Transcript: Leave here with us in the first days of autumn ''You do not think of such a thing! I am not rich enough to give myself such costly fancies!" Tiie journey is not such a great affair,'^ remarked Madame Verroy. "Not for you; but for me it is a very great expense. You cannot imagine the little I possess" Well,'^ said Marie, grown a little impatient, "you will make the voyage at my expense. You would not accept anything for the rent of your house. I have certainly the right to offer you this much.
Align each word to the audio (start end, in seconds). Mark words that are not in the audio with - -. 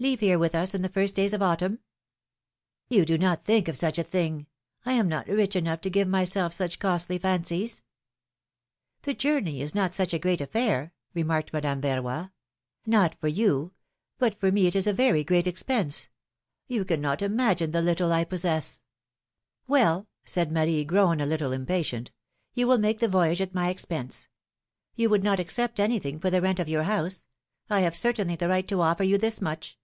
Leave 0.00 0.18
here 0.18 0.40
with 0.40 0.56
us 0.56 0.74
in 0.74 0.82
the 0.82 0.88
first 0.88 1.14
days 1.14 1.32
of 1.32 1.40
autumn 1.40 1.78
''You 2.90 3.06
do 3.06 3.16
not 3.16 3.44
think 3.44 3.68
of 3.68 3.76
such 3.76 3.96
a 3.96 4.02
thing! 4.02 4.48
I 4.84 4.92
am 4.94 5.06
not 5.08 5.28
rich 5.28 5.54
enough 5.54 5.80
to 5.82 5.88
give 5.88 6.08
myself 6.08 6.52
such 6.52 6.80
costly 6.80 7.16
fancies!" 7.16 7.80
Tiie 9.04 9.16
journey 9.16 9.62
is 9.62 9.72
not 9.72 9.94
such 9.94 10.12
a 10.12 10.18
great 10.18 10.40
affair,'^ 10.40 10.90
remarked 11.14 11.52
Madame 11.52 11.80
Verroy. 11.80 12.32
"Not 12.84 13.14
for 13.20 13.28
you; 13.28 13.72
but 14.18 14.34
for 14.38 14.50
me 14.50 14.66
it 14.66 14.74
is 14.74 14.88
a 14.88 14.92
very 14.92 15.22
great 15.22 15.46
expense. 15.46 16.08
You 16.66 16.84
cannot 16.84 17.22
imagine 17.22 17.70
the 17.70 17.80
little 17.80 18.12
I 18.12 18.24
possess" 18.24 18.82
Well,'^ 19.68 20.06
said 20.24 20.50
Marie, 20.50 20.84
grown 20.84 21.20
a 21.20 21.24
little 21.24 21.52
impatient, 21.52 22.10
"you 22.52 22.66
will 22.66 22.78
make 22.78 22.98
the 22.98 23.06
voyage 23.08 23.40
at 23.40 23.54
my 23.54 23.68
expense. 23.70 24.26
You 24.96 25.08
would 25.10 25.22
not 25.22 25.38
accept 25.38 25.78
anything 25.78 26.18
for 26.18 26.30
the 26.30 26.42
rent 26.42 26.58
of 26.58 26.68
your 26.68 26.82
house. 26.82 27.26
I 27.70 27.80
have 27.82 27.96
certainly 27.96 28.34
the 28.34 28.48
right 28.48 28.66
to 28.66 28.80
offer 28.80 29.04
you 29.04 29.16
this 29.18 29.40
much. 29.40 29.78